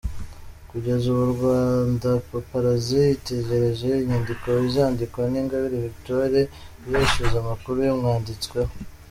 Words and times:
Kugeza 0.69 1.05
ubu 1.13 1.23
Rwandapaparazzi 1.33 3.01
itegereje 3.17 3.89
inyandiko 4.03 4.45
izandikwa 4.67 5.21
na 5.31 5.37
Ingabire 5.41 5.77
Victoire 5.85 6.39
ibeshyuza 6.85 7.35
amakuru 7.41 7.77
yamwanditsweho. 7.87 8.73